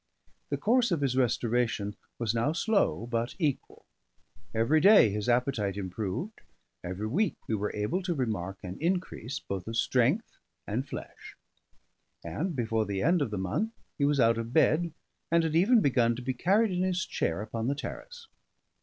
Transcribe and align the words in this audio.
The 0.49 0.57
course 0.57 0.89
of 0.89 1.01
his 1.01 1.15
restoration 1.15 1.95
was 2.17 2.33
now 2.33 2.53
slow, 2.53 3.05
but 3.05 3.35
equal; 3.37 3.85
every 4.51 4.81
day 4.81 5.11
his 5.11 5.29
appetite 5.29 5.77
improved; 5.77 6.41
every 6.83 7.05
week 7.05 7.35
we 7.47 7.53
were 7.53 7.71
able 7.75 8.01
to 8.01 8.15
remark 8.15 8.57
an 8.63 8.79
increase 8.81 9.37
both 9.39 9.67
of 9.67 9.75
strength 9.77 10.39
and 10.65 10.87
flesh; 10.87 11.37
and 12.23 12.55
before 12.55 12.87
the 12.87 13.03
end 13.03 13.21
of 13.21 13.29
the 13.29 13.37
month 13.37 13.73
he 13.99 14.03
was 14.03 14.19
out 14.19 14.39
of 14.39 14.53
bed 14.53 14.91
and 15.29 15.43
had 15.43 15.55
even 15.55 15.81
begun 15.81 16.15
to 16.15 16.23
be 16.23 16.33
carried 16.33 16.71
in 16.71 16.81
his 16.81 17.05
chair 17.05 17.43
upon 17.43 17.67
the 17.67 17.75
terrace. 17.75 18.27